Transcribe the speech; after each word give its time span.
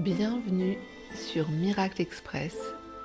Bienvenue 0.00 0.78
sur 1.14 1.50
Miracle 1.50 2.00
Express, 2.00 2.56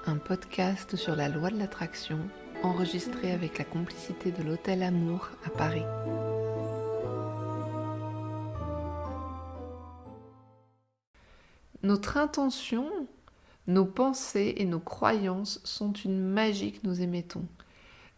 un 0.06 0.16
podcast 0.16 0.96
sur 0.96 1.14
la 1.18 1.28
loi 1.28 1.50
de 1.50 1.60
l'attraction 1.60 2.18
enregistré 2.64 3.34
avec 3.34 3.58
la 3.58 3.66
complicité 3.66 4.32
de 4.32 4.42
l'Hôtel 4.42 4.82
Amour 4.82 5.28
à 5.44 5.50
Paris. 5.50 5.84
Notre 11.84 12.16
intention, 12.16 12.90
nos 13.68 13.84
pensées 13.84 14.54
et 14.56 14.66
nos 14.66 14.80
croyances 14.80 15.60
sont 15.66 15.92
une 15.92 16.22
magie 16.22 16.72
que 16.72 16.88
nous 16.88 17.02
émettons. 17.02 17.46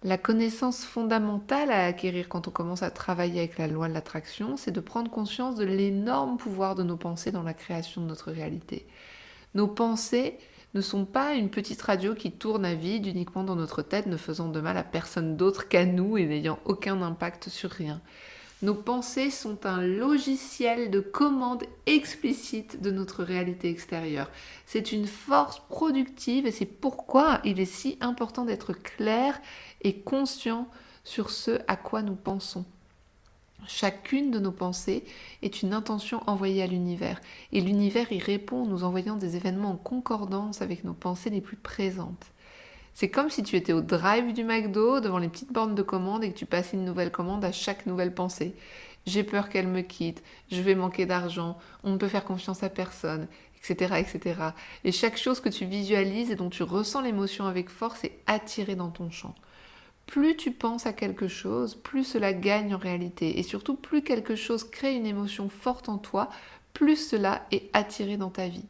La 0.03 0.19
connaissance 0.19 0.85
fondamentale 0.85 1.71
à 1.71 1.85
acquérir 1.85 2.29
quand 2.29 2.47
on 2.47 2.51
commence 2.51 2.83
à 2.83 2.91
travailler 2.91 3.39
avec 3.39 3.57
la 3.57 3.67
loi 3.67 3.87
de 3.87 3.93
l'attraction, 3.93 4.55
c'est 4.55 4.71
de 4.71 4.79
prendre 4.79 5.09
conscience 5.09 5.55
de 5.55 5.65
l'énorme 5.65 6.37
pouvoir 6.37 6.75
de 6.75 6.83
nos 6.83 6.97
pensées 6.97 7.31
dans 7.31 7.41
la 7.41 7.55
création 7.55 8.01
de 8.01 8.07
notre 8.07 8.31
réalité. 8.31 8.85
Nos 9.55 9.67
pensées 9.67 10.37
ne 10.75 10.81
sont 10.81 11.05
pas 11.05 11.33
une 11.33 11.49
petite 11.49 11.81
radio 11.81 12.13
qui 12.13 12.31
tourne 12.31 12.63
à 12.63 12.75
vide 12.75 13.07
uniquement 13.07 13.43
dans 13.43 13.55
notre 13.55 13.81
tête, 13.81 14.05
ne 14.05 14.17
faisant 14.17 14.49
de 14.49 14.61
mal 14.61 14.77
à 14.77 14.83
personne 14.83 15.35
d'autre 15.35 15.67
qu'à 15.67 15.85
nous 15.85 16.15
et 16.17 16.27
n'ayant 16.27 16.59
aucun 16.65 17.01
impact 17.01 17.49
sur 17.49 17.71
rien. 17.71 17.99
Nos 18.63 18.73
pensées 18.73 19.29
sont 19.29 19.67
un 19.67 19.81
logiciel 19.81 20.89
de 20.89 20.99
commande 20.99 21.63
explicite 21.85 22.81
de 22.81 22.89
notre 22.89 23.23
réalité 23.23 23.69
extérieure. 23.69 24.31
C'est 24.65 24.91
une 24.91 25.05
force 25.05 25.61
productive 25.69 26.47
et 26.47 26.51
c'est 26.51 26.65
pourquoi 26.65 27.39
il 27.43 27.59
est 27.59 27.65
si 27.65 27.99
important 28.01 28.45
d'être 28.45 28.73
clair 28.73 29.39
et 29.81 29.99
conscient 29.99 30.67
sur 31.03 31.29
ce 31.29 31.59
à 31.67 31.75
quoi 31.75 32.01
nous 32.01 32.15
pensons. 32.15 32.65
Chacune 33.67 34.31
de 34.31 34.39
nos 34.39 34.51
pensées 34.51 35.03
est 35.43 35.61
une 35.61 35.73
intention 35.73 36.23
envoyée 36.25 36.63
à 36.63 36.67
l'univers 36.67 37.21
et 37.51 37.61
l'univers 37.61 38.11
y 38.11 38.17
répond 38.17 38.63
en 38.63 38.65
nous 38.65 38.83
envoyant 38.83 39.17
des 39.17 39.35
événements 39.35 39.71
en 39.71 39.77
concordance 39.77 40.63
avec 40.63 40.83
nos 40.83 40.93
pensées 40.93 41.29
les 41.29 41.41
plus 41.41 41.57
présentes. 41.57 42.31
C'est 42.99 43.11
comme 43.11 43.29
si 43.29 43.43
tu 43.43 43.55
étais 43.55 43.73
au 43.73 43.81
drive 43.81 44.33
du 44.33 44.43
McDo 44.43 44.99
devant 45.01 45.19
les 45.19 45.27
petites 45.29 45.53
bornes 45.53 45.75
de 45.75 45.83
commande 45.83 46.23
et 46.23 46.31
que 46.31 46.35
tu 46.35 46.47
passais 46.47 46.77
une 46.77 46.83
nouvelle 46.83 47.11
commande 47.11 47.45
à 47.45 47.51
chaque 47.51 47.85
nouvelle 47.85 48.11
pensée. 48.11 48.55
J'ai 49.05 49.23
peur 49.23 49.49
qu'elle 49.49 49.67
me 49.67 49.81
quitte, 49.81 50.23
je 50.51 50.63
vais 50.63 50.73
manquer 50.73 51.05
d'argent, 51.05 51.59
on 51.83 51.91
ne 51.91 51.97
peut 51.97 52.07
faire 52.07 52.25
confiance 52.25 52.63
à 52.63 52.69
personne, 52.69 53.27
etc., 53.59 53.97
etc. 53.99 54.41
Et 54.83 54.91
chaque 54.91 55.15
chose 55.15 55.41
que 55.41 55.49
tu 55.49 55.65
visualises 55.65 56.31
et 56.31 56.35
dont 56.35 56.49
tu 56.49 56.63
ressens 56.63 57.01
l'émotion 57.01 57.45
avec 57.45 57.69
force 57.69 58.03
est 58.03 58.17
attirée 58.25 58.73
dans 58.73 58.89
ton 58.89 59.11
champ. 59.11 59.35
Plus 60.07 60.35
tu 60.35 60.49
penses 60.49 60.87
à 60.87 60.93
quelque 60.93 61.27
chose, 61.27 61.75
plus 61.75 62.03
cela 62.03 62.33
gagne 62.33 62.73
en 62.73 62.79
réalité. 62.79 63.37
Et 63.37 63.43
surtout, 63.43 63.75
plus 63.75 64.01
quelque 64.01 64.35
chose 64.35 64.63
crée 64.63 64.95
une 64.95 65.05
émotion 65.05 65.49
forte 65.49 65.87
en 65.87 65.99
toi, 65.99 66.29
plus 66.73 66.95
cela 66.95 67.45
est 67.51 67.69
attiré 67.73 68.17
dans 68.17 68.31
ta 68.31 68.47
vie. 68.47 68.65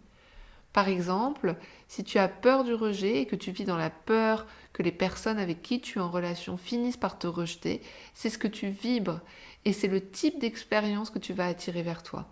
Par 0.78 0.90
exemple, 0.90 1.56
si 1.88 2.04
tu 2.04 2.20
as 2.20 2.28
peur 2.28 2.64
du 2.64 2.76
rejet 2.76 3.22
et 3.22 3.26
que 3.26 3.36
tu 3.36 3.50
vis 3.50 3.64
dans 3.64 3.78
la 3.78 3.90
peur 3.90 4.46
que 4.74 4.84
les 4.84 4.92
personnes 4.92 5.40
avec 5.40 5.64
qui 5.64 5.82
tu 5.82 5.98
es 5.98 6.02
en 6.04 6.12
relation 6.12 6.56
finissent 6.56 6.98
par 6.98 7.18
te 7.18 7.26
rejeter, 7.26 7.82
c'est 8.14 8.30
ce 8.30 8.38
que 8.38 8.48
tu 8.48 8.68
vibres 8.68 9.22
et 9.66 9.74
c'est 9.74 9.88
le 9.88 10.08
type 10.08 10.38
d'expérience 10.38 11.10
que 11.10 11.18
tu 11.18 11.34
vas 11.34 11.48
attirer 11.48 11.82
vers 11.82 12.04
toi. 12.04 12.28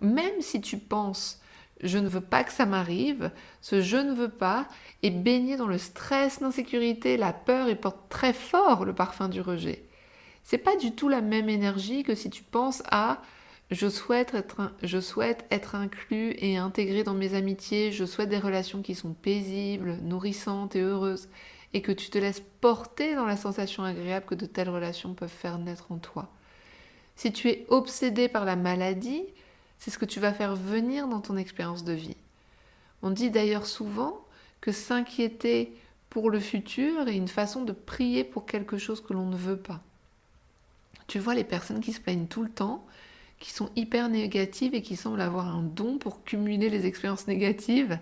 Même 0.00 0.40
si 0.40 0.60
tu 0.60 0.78
penses 0.78 1.40
je 1.82 1.98
ne 1.98 2.06
veux 2.06 2.20
pas 2.20 2.44
que 2.44 2.52
ça 2.52 2.64
m'arrive, 2.64 3.32
ce 3.60 3.80
je 3.80 3.96
ne 3.96 4.14
veux 4.14 4.30
pas 4.30 4.68
est 5.02 5.10
baigné 5.10 5.56
dans 5.56 5.66
le 5.66 5.78
stress, 5.78 6.38
l'insécurité, 6.38 7.16
la 7.16 7.32
peur 7.32 7.68
et 7.68 7.74
porte 7.74 8.08
très 8.08 8.32
fort 8.32 8.84
le 8.84 8.94
parfum 8.94 9.28
du 9.28 9.40
rejet. 9.40 9.84
C'est 10.44 10.58
pas 10.58 10.76
du 10.76 10.92
tout 10.92 11.08
la 11.08 11.22
même 11.22 11.48
énergie 11.48 12.04
que 12.04 12.14
si 12.14 12.30
tu 12.30 12.44
penses 12.44 12.84
à 12.88 13.20
je 13.74 13.88
souhaite, 13.88 14.34
être, 15.50 15.74
inclus 15.74 16.34
et 16.38 16.56
intégré 16.56 17.02
dans 17.02 17.14
mes 17.14 17.34
amitiés, 17.34 17.92
je 17.92 18.04
souhaite 18.04 18.28
des 18.28 18.38
relations 18.38 18.82
qui 18.82 18.94
sont 18.94 19.12
paisibles, 19.12 19.98
nourrissantes 20.02 20.76
et 20.76 20.80
heureuses, 20.80 21.28
et 21.72 21.82
que 21.82 21.92
tu 21.92 22.08
te 22.08 22.18
laisses 22.18 22.42
porter 22.60 23.14
dans 23.14 23.26
la 23.26 23.36
sensation 23.36 23.82
agréable 23.82 24.26
que 24.26 24.34
de 24.34 24.46
telles 24.46 24.70
relations 24.70 25.14
peuvent 25.14 25.28
faire 25.28 25.58
naître 25.58 25.90
en 25.90 25.98
toi. 25.98 26.30
Si 27.16 27.32
tu 27.32 27.48
es 27.48 27.66
obsédé 27.68 28.28
par 28.28 28.44
la 28.44 28.56
maladie, 28.56 29.24
c'est 29.78 29.90
ce 29.90 29.98
que 29.98 30.04
tu 30.04 30.20
vas 30.20 30.32
faire 30.32 30.54
venir 30.54 31.08
dans 31.08 31.20
ton 31.20 31.36
expérience 31.36 31.84
de 31.84 31.92
vie. 31.92 32.16
On 33.02 33.10
dit 33.10 33.30
d'ailleurs 33.30 33.66
souvent 33.66 34.24
que 34.60 34.72
s'inquiéter 34.72 35.76
pour 36.10 36.30
le 36.30 36.38
futur 36.38 37.08
est 37.08 37.16
une 37.16 37.28
façon 37.28 37.62
de 37.62 37.72
prier 37.72 38.22
pour 38.22 38.46
quelque 38.46 38.78
chose 38.78 39.02
que 39.02 39.12
l'on 39.12 39.26
ne 39.26 39.36
veut 39.36 39.58
pas. 39.58 39.82
Tu 41.08 41.18
vois 41.18 41.34
les 41.34 41.44
personnes 41.44 41.80
qui 41.80 41.92
se 41.92 42.00
plaignent 42.00 42.28
tout 42.28 42.42
le 42.42 42.50
temps, 42.50 42.86
qui 43.38 43.50
sont 43.50 43.70
hyper 43.76 44.08
négatives 44.08 44.74
et 44.74 44.82
qui 44.82 44.96
semblent 44.96 45.20
avoir 45.20 45.54
un 45.54 45.62
don 45.62 45.98
pour 45.98 46.24
cumuler 46.24 46.70
les 46.70 46.86
expériences 46.86 47.26
négatives, 47.26 47.98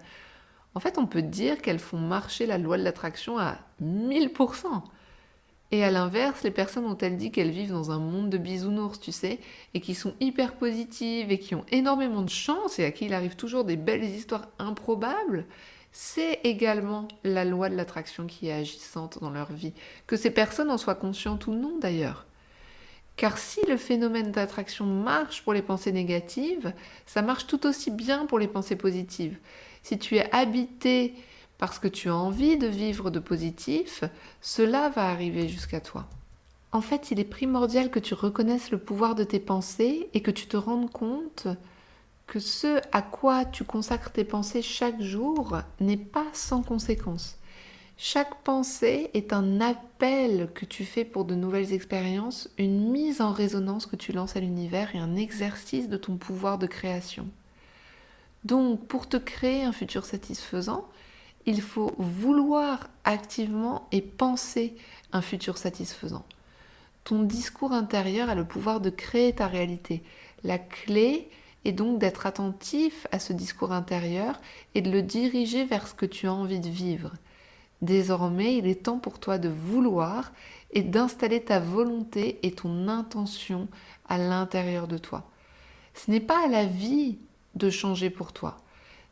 en 0.75 0.81
fait, 0.81 0.99
on 0.99 1.07
peut 1.07 1.23
dire 1.23 1.61
qu'elles 1.61 1.79
font 1.79 1.99
marcher 1.99 2.47
la 2.47 2.59
loi 2.59 2.79
de 2.79 2.83
l'attraction 2.83 3.39
à 3.39 3.59
1000%. 3.83 4.83
Et 5.71 5.85
à 5.85 5.91
l'inverse, 5.91 6.43
les 6.43 6.51
personnes 6.51 6.85
dont 6.85 6.99
elles 6.99 7.17
dit 7.17 7.31
qu'elles 7.31 7.51
vivent 7.51 7.73
dans 7.73 7.91
un 7.91 7.99
monde 7.99 8.29
de 8.29 8.37
bisounours, 8.37 9.01
tu 9.01 9.11
sais, 9.11 9.39
et 9.73 9.81
qui 9.81 9.95
sont 9.95 10.15
hyper 10.21 10.55
positives 10.55 11.33
et 11.33 11.39
qui 11.39 11.55
ont 11.55 11.65
énormément 11.71 12.23
de 12.23 12.31
chance 12.31 12.79
et 12.79 12.85
à 12.85 12.91
qui 12.91 13.07
il 13.07 13.15
arrive 13.15 13.37
toujours 13.37 13.65
des 13.65 13.77
belles 13.77 14.05
histoires 14.05 14.49
improbables, 14.59 15.47
c'est 15.91 16.41
également 16.45 17.09
la 17.25 17.45
loi 17.45 17.71
de 17.71 17.77
l'attraction 17.77 18.27
qui 18.27 18.49
est 18.49 18.53
agissante 18.53 19.19
dans 19.21 19.31
leur 19.31 19.53
vie. 19.53 19.73
Que 20.07 20.17
ces 20.17 20.31
personnes 20.31 20.71
en 20.71 20.79
soient 20.79 20.95
conscientes 20.95 21.47
ou 21.47 21.55
non 21.55 21.79
d'ailleurs. 21.79 22.27
Car 23.17 23.39
si 23.39 23.61
le 23.69 23.77
phénomène 23.77 24.33
d'attraction 24.33 24.87
marche 24.87 25.43
pour 25.43 25.53
les 25.53 25.63
pensées 25.63 25.93
négatives, 25.93 26.73
ça 27.07 27.23
marche 27.23 27.47
tout 27.47 27.67
aussi 27.67 27.91
bien 27.91 28.27
pour 28.27 28.39
les 28.39 28.49
pensées 28.49 28.77
positives. 28.77 29.39
Si 29.83 29.99
tu 29.99 30.17
es 30.17 30.31
habité 30.35 31.15
parce 31.59 31.79
que 31.79 31.89
tu 31.89 32.09
as 32.09 32.17
envie 32.17 32.57
de 32.57 32.67
vivre 32.67 33.11
de 33.11 33.21
positif, 33.21 34.03
cela 34.41 34.89
va 34.89 35.09
arriver 35.11 35.49
jusqu'à 35.49 35.81
toi. 35.81 36.09
En 36.73 36.81
fait, 36.81 37.11
il 37.11 37.21
est 37.21 37.25
primordial 37.25 37.91
que 37.91 37.99
tu 37.99 38.15
reconnaisses 38.15 38.71
le 38.71 38.79
pouvoir 38.79 39.15
de 39.15 39.25
tes 39.25 39.41
pensées 39.41 40.09
et 40.15 40.23
que 40.23 40.31
tu 40.31 40.47
te 40.47 40.57
rendes 40.57 40.91
compte 40.91 41.47
que 42.27 42.41
ce 42.41 42.81
à 42.93 43.03
quoi 43.03 43.45
tu 43.45 43.63
consacres 43.63 44.11
tes 44.11 44.25
pensées 44.25 44.63
chaque 44.63 45.03
jour 45.03 45.59
n'est 45.81 45.99
pas 45.99 46.27
sans 46.33 46.63
conséquence. 46.63 47.37
Chaque 48.05 48.43
pensée 48.43 49.11
est 49.15 49.33
un 49.33 49.61
appel 49.61 50.51
que 50.57 50.65
tu 50.65 50.85
fais 50.85 51.05
pour 51.05 51.25
de 51.25 51.37
nouvelles 51.37 51.73
expériences, 51.73 52.51
une 52.59 52.91
mise 52.91 53.21
en 53.21 53.31
résonance 53.31 53.87
que 53.87 53.95
tu 53.95 54.11
lances 54.11 54.35
à 54.35 54.41
l'univers 54.41 54.93
et 54.97 54.99
un 54.99 55.15
exercice 55.15 55.89
de 55.89 55.97
ton 55.97 56.17
pouvoir 56.17 56.59
de 56.59 56.67
création. 56.67 57.29
Donc, 58.43 58.85
pour 58.89 59.09
te 59.09 59.17
créer 59.17 59.63
un 59.63 59.71
futur 59.71 60.05
satisfaisant, 60.05 60.89
il 61.47 61.63
faut 61.63 61.93
vouloir 61.97 62.89
activement 63.05 63.87
et 63.93 64.01
penser 64.03 64.75
un 65.13 65.23
futur 65.23 65.57
satisfaisant. 65.57 66.25
Ton 67.05 67.23
discours 67.23 67.71
intérieur 67.71 68.31
a 68.31 68.35
le 68.35 68.45
pouvoir 68.45 68.81
de 68.81 68.91
créer 68.91 69.33
ta 69.33 69.47
réalité. 69.47 70.03
La 70.43 70.59
clé 70.59 71.31
est 71.65 71.71
donc 71.71 72.01
d'être 72.01 72.27
attentif 72.27 73.07
à 73.13 73.21
ce 73.21 73.33
discours 73.33 73.71
intérieur 73.71 74.41
et 74.75 74.81
de 74.81 74.91
le 74.91 75.03
diriger 75.03 75.65
vers 75.65 75.87
ce 75.87 75.95
que 75.95 76.05
tu 76.05 76.27
as 76.27 76.35
envie 76.35 76.59
de 76.59 76.69
vivre. 76.69 77.13
Désormais, 77.83 78.57
il 78.57 78.67
est 78.67 78.85
temps 78.85 78.99
pour 78.99 79.19
toi 79.19 79.39
de 79.39 79.49
vouloir 79.49 80.33
et 80.71 80.83
d'installer 80.83 81.43
ta 81.43 81.59
volonté 81.59 82.39
et 82.43 82.53
ton 82.53 82.89
intention 82.89 83.69
à 84.09 84.19
l'intérieur 84.19 84.89
de 84.89 84.99
toi. 84.99 85.29
Ce 85.95 86.11
n'est 86.11 86.21
pas 86.21 86.45
à 86.45 86.49
la 86.49 86.65
vie 86.65 87.19
de 87.55 87.71
changer 87.71 88.09
pour 88.09 88.33
toi. 88.33 88.57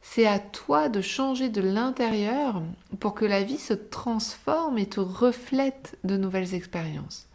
C'est 0.02 0.26
à 0.26 0.38
toi 0.38 0.88
de 0.88 1.02
changer 1.02 1.50
de 1.50 1.60
l'intérieur 1.60 2.62
pour 3.00 3.14
que 3.14 3.26
la 3.26 3.42
vie 3.42 3.58
se 3.58 3.74
transforme 3.74 4.78
et 4.78 4.86
te 4.86 5.00
reflète 5.00 5.98
de 6.04 6.16
nouvelles 6.16 6.54
expériences. 6.54 7.28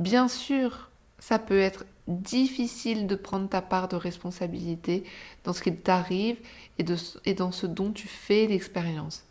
Bien 0.00 0.26
sûr, 0.26 0.90
ça 1.20 1.38
peut 1.38 1.60
être 1.60 1.84
difficile 2.08 3.06
de 3.06 3.14
prendre 3.14 3.48
ta 3.48 3.62
part 3.62 3.88
de 3.88 3.96
responsabilité 3.96 5.04
dans 5.44 5.52
ce 5.52 5.62
qui 5.62 5.74
t'arrive 5.74 6.36
et, 6.78 6.84
dans 7.34 7.52
ce 7.52 7.66
dont 7.66 7.92
tu 7.92 8.08
fais 8.08 8.46
l'expérience. 8.46 9.24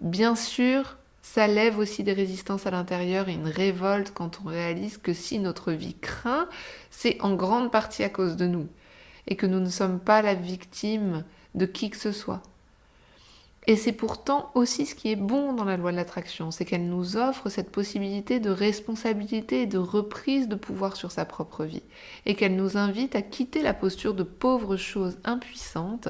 Bien 0.00 0.36
sûr, 0.36 0.96
ça 1.22 1.46
lève 1.46 1.78
aussi 1.78 2.04
des 2.04 2.12
résistances 2.12 2.66
à 2.66 2.70
l'intérieur 2.70 3.28
et 3.28 3.34
une 3.34 3.48
révolte 3.48 4.12
quand 4.14 4.40
on 4.44 4.48
réalise 4.48 4.98
que 4.98 5.12
si 5.12 5.38
notre 5.38 5.72
vie 5.72 5.96
craint, 6.00 6.48
c'est 6.90 7.20
en 7.20 7.34
grande 7.34 7.72
partie 7.72 8.04
à 8.04 8.08
cause 8.08 8.36
de 8.36 8.46
nous 8.46 8.68
et 9.26 9.36
que 9.36 9.46
nous 9.46 9.60
ne 9.60 9.68
sommes 9.68 9.98
pas 9.98 10.22
la 10.22 10.34
victime 10.34 11.24
de 11.54 11.66
qui 11.66 11.90
que 11.90 11.96
ce 11.96 12.12
soit. 12.12 12.42
Et 13.66 13.74
c'est 13.74 13.92
pourtant 13.92 14.52
aussi 14.54 14.86
ce 14.86 14.94
qui 14.94 15.10
est 15.10 15.16
bon 15.16 15.52
dans 15.52 15.64
la 15.64 15.76
loi 15.76 15.90
de 15.90 15.96
l'attraction, 15.96 16.52
c'est 16.52 16.64
qu'elle 16.64 16.88
nous 16.88 17.16
offre 17.16 17.48
cette 17.48 17.72
possibilité 17.72 18.38
de 18.38 18.50
responsabilité 18.50 19.62
et 19.62 19.66
de 19.66 19.78
reprise 19.78 20.46
de 20.46 20.54
pouvoir 20.54 20.94
sur 20.94 21.10
sa 21.10 21.24
propre 21.24 21.64
vie, 21.64 21.82
et 22.26 22.36
qu'elle 22.36 22.54
nous 22.54 22.76
invite 22.76 23.16
à 23.16 23.22
quitter 23.22 23.62
la 23.62 23.74
posture 23.74 24.14
de 24.14 24.22
pauvre 24.22 24.76
chose 24.76 25.18
impuissante 25.24 26.08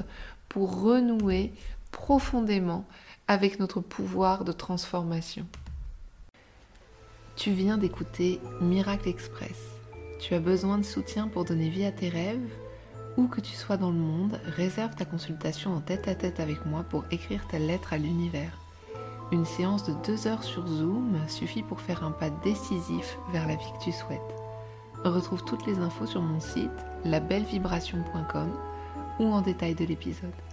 pour 0.49 0.81
renouer 0.83 1.51
profondément 1.97 2.85
avec 3.27 3.59
notre 3.59 3.81
pouvoir 3.81 4.45
de 4.45 4.51
transformation. 4.51 5.47
Tu 7.35 7.51
viens 7.51 7.77
d'écouter 7.77 8.39
Miracle 8.61 9.09
Express. 9.09 9.57
Tu 10.21 10.35
as 10.35 10.39
besoin 10.39 10.77
de 10.77 10.85
soutien 10.85 11.27
pour 11.27 11.43
donner 11.43 11.69
vie 11.69 11.85
à 11.85 11.91
tes 11.91 12.09
rêves 12.09 12.53
Où 13.17 13.27
que 13.27 13.41
tu 13.41 13.55
sois 13.55 13.77
dans 13.77 13.89
le 13.89 13.97
monde, 13.97 14.39
réserve 14.45 14.95
ta 14.95 15.05
consultation 15.05 15.73
en 15.73 15.81
tête 15.81 16.07
à 16.07 16.13
tête 16.13 16.39
avec 16.39 16.65
moi 16.67 16.83
pour 16.83 17.03
écrire 17.09 17.47
ta 17.47 17.57
lettre 17.57 17.93
à 17.93 17.97
l'univers. 17.97 18.61
Une 19.31 19.45
séance 19.45 19.83
de 19.83 19.93
deux 20.05 20.27
heures 20.27 20.43
sur 20.43 20.67
Zoom 20.67 21.17
suffit 21.27 21.63
pour 21.63 21.81
faire 21.81 22.03
un 22.03 22.11
pas 22.11 22.29
décisif 22.29 23.17
vers 23.31 23.47
la 23.47 23.55
vie 23.55 23.71
que 23.79 23.85
tu 23.85 23.91
souhaites. 23.91 24.21
Retrouve 25.03 25.43
toutes 25.43 25.65
les 25.65 25.79
infos 25.79 26.05
sur 26.05 26.21
mon 26.21 26.39
site 26.39 26.69
labellevibration.com 27.05 28.51
ou 29.19 29.25
en 29.25 29.41
détail 29.41 29.73
de 29.73 29.83
l'épisode. 29.83 30.46